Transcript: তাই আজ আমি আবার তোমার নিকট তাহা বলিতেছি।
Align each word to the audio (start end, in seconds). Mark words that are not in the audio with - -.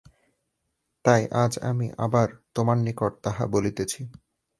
তাই 1.05 1.21
আজ 1.43 1.53
আমি 1.69 1.87
আবার 1.97 2.27
তোমার 2.55 2.77
নিকট 2.77 3.11
তাহা 3.23 3.43
বলিতেছি। 3.47 4.01